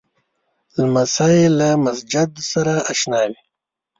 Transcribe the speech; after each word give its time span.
لمسی 0.75 1.39
له 1.57 1.69
مسجد 1.85 2.29
سره 2.51 2.73
اشنا 2.91 3.21
وي. 3.29 3.39